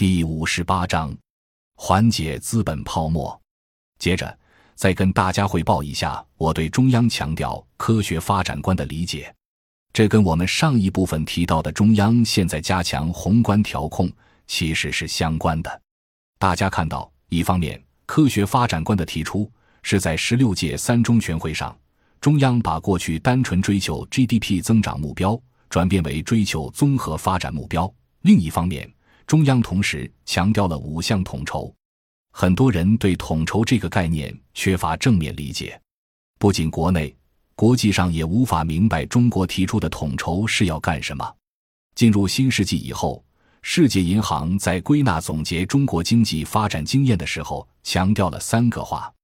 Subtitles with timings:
[0.00, 1.14] 第五十八章，
[1.76, 3.38] 缓解资本泡沫。
[3.98, 4.38] 接着，
[4.74, 9.30] 再跟大家汇报一下我对中央强调科学发展观的理解。
[9.92, 14.10] 这跟我们上一部分提到的中央现在加强宏观调控
[14.46, 15.82] 其实是相关的。
[16.38, 21.78] 大家看到，一方面，科学发展观的提出是在十六届三中全会上，
[22.22, 25.38] 中央把过去单纯追求 GDP 增长目标
[25.68, 27.84] 转变为追求综合发展目标；
[28.22, 28.90] 另一方面，
[29.30, 31.72] 中央同时强调了五项统筹，
[32.32, 35.80] 很多人对统筹这个概念缺乏正面理解，
[36.36, 37.16] 不仅国内，
[37.54, 41.36] 国际上也无法明白中国提出的统筹是要干什么。
[41.94, 43.24] 进入新世纪以后，
[43.62, 49.14] 世界银行在归纳总结中国经济发展经验的时候，强调了三个话，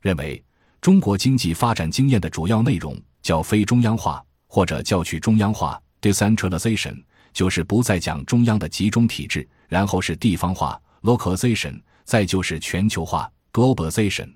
[0.00, 0.40] 认为
[0.80, 7.02] 中国经济发展经验的主要内容叫非中央化或者叫去中央化 （decentralization）。
[7.38, 14.28] 就是不再讲中央的集中体制，然后是地方化 （localization），再就是全球化 （globalization）。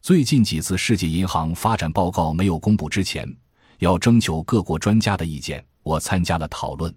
[0.00, 3.32] 最近几次世界银行发展报告没有公布之前，
[3.78, 6.92] 要征求各国专家的意见，我参加了讨论。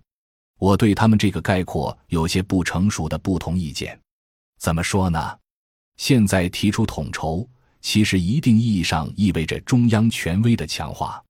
[0.58, 3.96] 我对他们这个概括有些不成熟的不同意见。
[4.58, 5.38] 怎么说呢？
[5.98, 7.48] 现在提出统筹，
[7.82, 11.24] 其实一定意义上意味着中央权威的强化，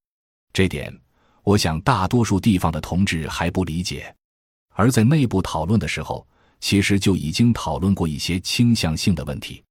[0.54, 0.98] 这点。
[1.46, 4.14] 我想，大多数地方的同志还不理解，
[4.74, 6.26] 而在内部讨论的时候，
[6.60, 9.64] 其实就已经讨论过一些倾向性的问题。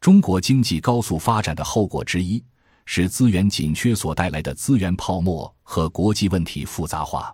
[0.00, 2.42] 中国经济高速发展的后果之一
[2.86, 7.30] 是资源紧缺所带来的资源泡沫和国际问题复杂化。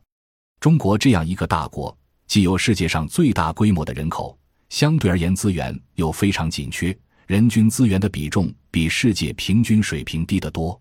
[0.58, 4.36] 中国这样一个大国，既有世界上最大规模的人口，
[4.68, 6.98] 相对而言资源又非常紧缺，
[7.28, 10.76] 人均资源的比重比世界平均水平低得多。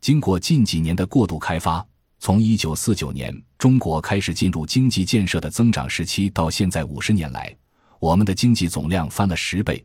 [0.00, 1.86] 经过近几年的过度开发。
[2.20, 7.54] 从一九四九年中国开始进入经济建设的增长时期到现在五十年来，
[8.00, 9.84] 我们的经济总量翻了十倍，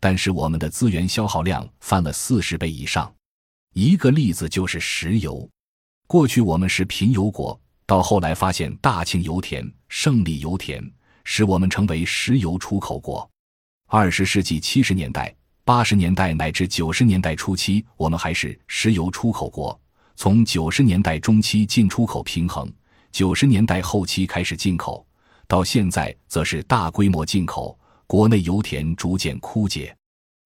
[0.00, 3.12] 但是我们的资源消耗量翻了四十倍以上。
[3.74, 5.48] 一个例子就是石油，
[6.06, 10.82] 过去我们是贫油国，到后来发现大庆油田、胜利油田，
[11.24, 13.28] 使我们成为石油出口国。
[13.88, 15.32] 二十世纪七十年代、
[15.62, 19.78] 八十年代乃至九十年代初期，我们还是石油出口国。
[20.16, 22.72] 从九十年代中期进出口平衡，
[23.12, 25.06] 九十年代后期开始进口，
[25.46, 29.94] 到现在则是大规模进口，国内油田逐渐枯竭。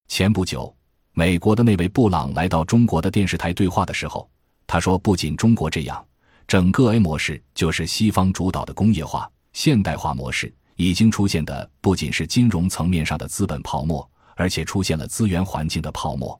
[0.08, 0.74] 前不久，
[1.12, 4.28] 美国的那位布朗来到中国的电视台对话的时候，
[4.66, 6.04] 他说：“不仅中国这样，
[6.48, 16.38] 整个 A 模式就是西方主导的工业化现代化模式，已经出现的不仅是金融层面上的资本泡沫，而且出现了资源环境的泡沫。”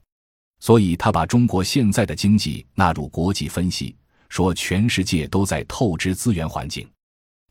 [0.61, 3.95] 所以他把中国现在的经济纳入国际分析，
[4.29, 6.87] 说全世界都在透支资源环境。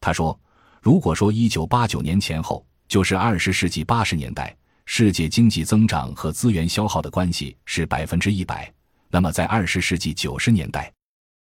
[0.01, 0.39] 他说，
[0.81, 4.57] 如果说一九八九年前后就是二十世纪八十年代，
[4.87, 8.73] 世界经济增长和资源消耗的关系是百分之一百，
[9.11, 10.93] 那么在二十世纪九十年代，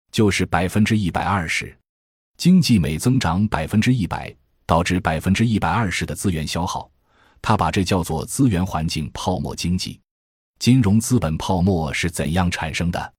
[0.10, 1.78] 就是百分之一百二十。
[2.38, 4.34] 经济每增长百分之一百，
[4.66, 6.90] 导致百分之一百二十的资源消耗。
[7.42, 10.00] 他把这叫做资源环境泡沫经济。
[10.60, 13.14] 金融资本泡沫是怎样产生的？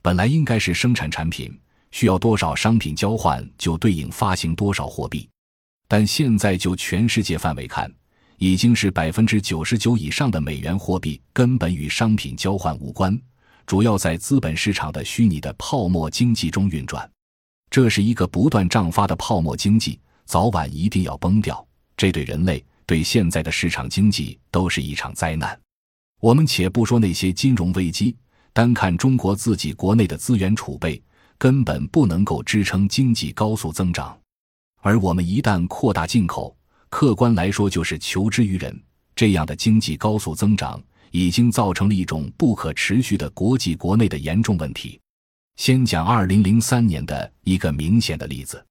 [0.00, 1.56] 本来应该是生产产品
[1.90, 5.28] 需要多少商品交换就对应发行多少货币，
[5.86, 7.92] 但现在就全世界范围看，
[8.38, 13.20] 已经是百分之九十九以上的美元货币根本与商品交换无关，
[13.66, 17.08] 主要在资本市场的虚拟的泡沫经济中运转。
[17.70, 21.66] 这是一个不断胀发的泡沫经济，早晚一定要崩掉。
[21.96, 25.58] 这对人类、对现在的市场经济都是一场灾难。
[26.20, 28.16] 我们且不说那些金融危机，
[28.52, 31.00] 单看中国自己国内的资源储备，
[31.38, 34.18] 根本不能够支撑经济高速增长。
[34.80, 36.56] 而我们一旦扩大进口，
[36.88, 38.76] 客观来说就是求之于人。
[39.14, 45.00] 这样的经济高速增长，已经造成了一种不可持续的国际国内的严重问题。
[45.54, 48.64] 先讲二零零三年的一个明显的例子，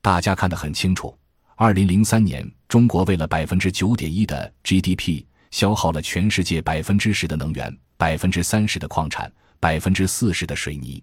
[0.00, 1.14] 大家看得很清楚。
[1.56, 5.22] 二零零三年，中国为了百分之九点一的 GDP。
[5.50, 11.02] 消耗了全世界百分之十的能源，百分之三十的矿产，百分之四十的水泥。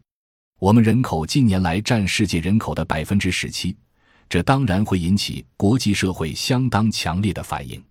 [0.60, 3.76] 我们人口近年来占世界人口的百分之十七，
[4.30, 7.84] 这当然会引起国际社会相当强烈的反应。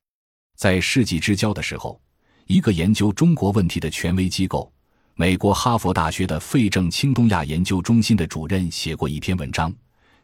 [0.56, 2.00] 在世纪之交的时候，
[2.46, 4.72] 一个研究中国问题的权威机构——
[5.16, 9.75] 美国哈佛大学的费正清东亚研究中心的主任写过一篇文章，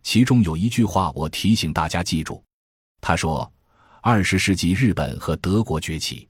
[0.02, 2.42] 其中有一句话我提醒大家记住，
[3.00, 3.50] 他说。
[4.10, 6.26] 二十世纪，日本和德国崛起，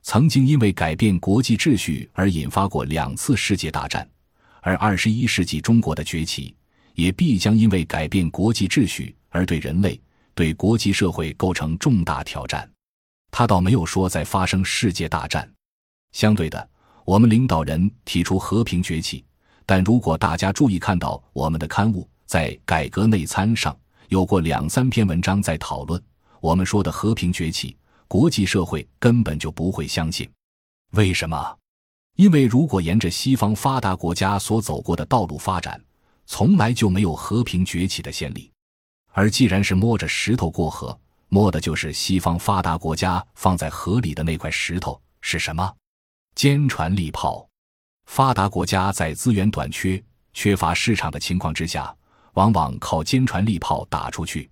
[0.00, 4.02] 曾经因为改变国际秩序而引发过两次世界大战；
[4.62, 6.56] 而二十一世纪中国的崛起，
[6.94, 10.00] 也必将因为改变国际秩序而对人类、
[10.34, 12.66] 对国际社会构成重大挑战。
[13.30, 15.46] 他倒没有说在发生世界大战。
[16.12, 16.70] 相对的，
[17.04, 19.22] 我们领导人提出和平崛起，
[19.66, 23.78] 但如果大家注意看到我们的刊物在改革内参上
[24.08, 26.02] 有过两三篇文章在讨论
[26.40, 27.76] 我们说的和平崛起，
[28.08, 30.28] 国际社会根本就不会相信。
[30.92, 31.56] 为什么？
[32.16, 35.80] 因为如果沿着西方发达国家所走过的道路发展，
[36.26, 38.50] 从来就没有和平崛起的先例。
[39.12, 40.98] 而既然是摸着石头过河，
[41.28, 45.74] 摸的就是西方发达国家放在河里的那块石头是什么？
[46.34, 47.46] 坚船利炮。
[48.06, 50.02] 发达国家在资源短缺、
[50.32, 51.94] 缺乏市场的情况之下，
[52.34, 54.50] 往往靠坚船利炮打出去。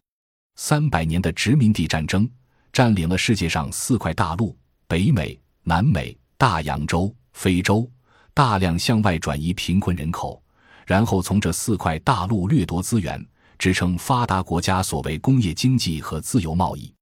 [0.61, 2.29] 三百年的殖民地战争，
[2.73, 4.59] 占领了世界上四块大陆：
[4.89, 7.89] 北美、南美、大洋洲、非洲，
[8.35, 10.43] 大量向外转移贫困人口，
[10.85, 13.25] 然后从这四块大陆掠夺资源。
[13.57, 16.93] 支撑发达国家所谓工业经济和自由贸易，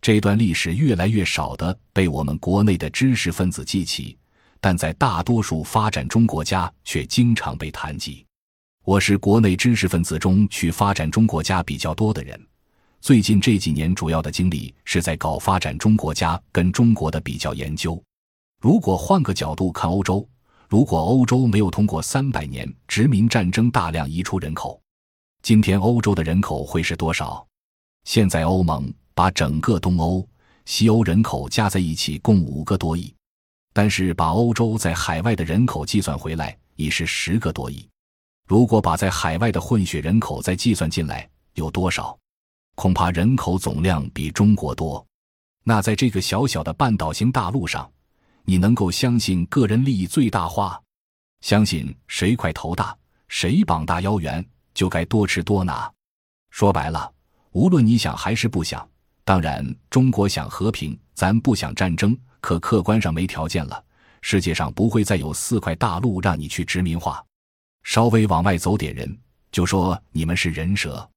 [0.00, 4.18] 这段历史越来越少的被我们国内的知识分子记起，
[4.60, 8.26] 但在大多数发展中国家却经常被谈及。
[8.84, 12.40] 我是国内知识分子中去发展中国家比较多的人，
[13.06, 18.02] 最近这几年主要的精力是在搞发展中国家跟中国的比较研究。
[18.60, 20.28] 如果换个角度看欧洲，
[20.68, 24.82] 如果欧洲没有通过三百年殖民战争大量移出人口。
[25.40, 27.46] 今天欧洲的人口会是多少？
[28.02, 30.28] 现在欧盟把整个东欧、
[30.64, 33.14] 西欧人口加在一起共五个多亿，
[33.72, 37.88] 但是把欧洲在海外的人口计算回来已是十个多亿。
[38.48, 42.18] 如果把在海外的混血人口再计算进来，有多少？
[42.76, 45.04] 恐怕人口总量比中国多。
[45.64, 47.90] 那在这个小小的半岛型大陆上，
[48.44, 50.80] 你能够相信个人利益最大化？
[51.40, 52.96] 相信谁块头大，
[53.26, 54.44] 谁膀大腰圆？
[54.74, 55.90] 就该多吃多拿。
[56.50, 57.10] 说白了，
[57.50, 58.86] 无论你想还是不想，
[59.24, 63.82] 当然中国想和平，咱不想战争，可客观上没条件了。
[64.20, 67.24] 世界上不会再有四块大陆让你去殖民化。
[67.84, 69.18] 稍微往外走点人，
[69.50, 71.08] 就说你们是人蛇。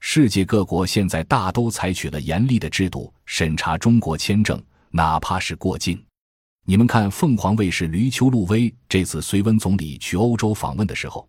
[0.00, 6.02] 世界各国现在大都采取了严厉的制度审查中国签证，哪怕是过境。
[6.64, 11.28] 你们看凤凰卫视吕秋露薇这次随温总理去欧洲访问的时候。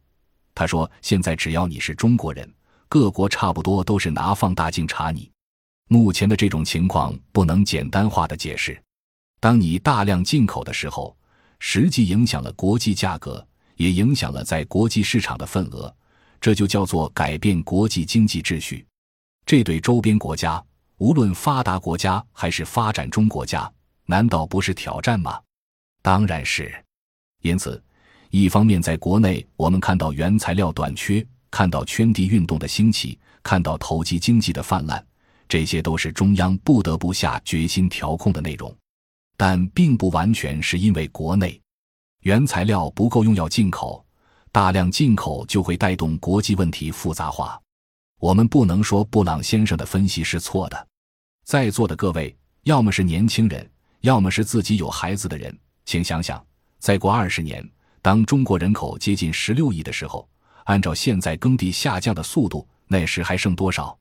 [0.54, 2.52] 他说：“现在只要你是中国人，
[2.88, 5.32] 各国差不多都是拿放大镜查你。
[5.88, 8.82] 目前的这种情况不能简单化的解释。
[9.40, 11.16] 当你大量进口的时候，
[11.60, 13.46] 实际影响了国际价格，
[13.78, 15.94] 也影响了在国际市场的份额，
[16.40, 18.86] 这就叫做改变国际经济秩序。
[19.46, 20.64] 这对周边国家，
[20.98, 23.72] 无论发达国家还是发展中国家，
[24.06, 25.40] 难道不是挑战吗？
[26.02, 26.74] 当然是。
[27.42, 27.82] 因此。”
[28.32, 35.04] 一方面，在国内，我们看到原材料短缺，看到圈地运动的兴起，看到投机经济的泛滥，
[35.48, 38.72] 这些都是中央不得不下决心调控的内容。
[39.36, 41.60] 但并不完全是因为国内
[42.22, 44.06] 原材料不够用要进口，
[44.52, 47.60] 大量进口就会带动国际问题复杂化。
[48.20, 50.88] 我们不能说布朗先生的分析是错的。
[51.46, 53.70] 在座的各位，要么是年轻人，
[54.02, 56.44] 要么是自己有孩子的人，请想想，
[56.80, 57.68] 再过二十年。
[58.02, 60.28] 当中国人口接近十六亿的时候，
[60.66, 63.98] 按照现在耕地下降的速度，那时还剩多少？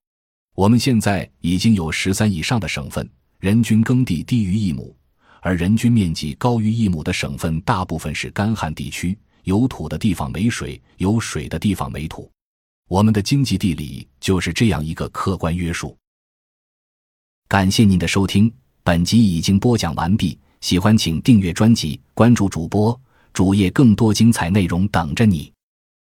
[0.55, 3.09] 我们现在已经有十三以上的省份，
[3.39, 4.97] 人均耕地低于一亩，
[5.41, 9.17] 而人均面积高于一亩的省份，大部分是干旱地区，
[9.49, 12.31] 有土的地方没水，有水的地方没土。
[12.87, 15.97] 我们的经济地理就是这样一个客观约束。
[17.49, 18.53] 感谢您的收听，
[18.83, 20.39] 本集已经播讲完毕。
[20.61, 22.99] 喜欢请订阅专辑，关注主播。
[23.33, 25.51] 主页更多精彩内容等着你。